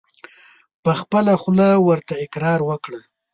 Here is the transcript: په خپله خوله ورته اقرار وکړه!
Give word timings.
په 0.83 0.91
خپله 0.99 1.31
خوله 1.41 1.69
ورته 1.87 2.13
اقرار 2.25 2.59
وکړه! 2.69 3.01